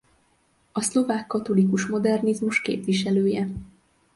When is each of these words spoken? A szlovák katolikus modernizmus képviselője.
A 0.71 0.81
szlovák 0.81 1.27
katolikus 1.27 1.87
modernizmus 1.87 2.61
képviselője. 2.61 3.47